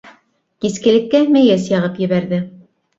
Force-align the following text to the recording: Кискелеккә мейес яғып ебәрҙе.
Кискелеккә 0.65 1.23
мейес 1.37 1.71
яғып 1.77 2.05
ебәрҙе. 2.09 2.45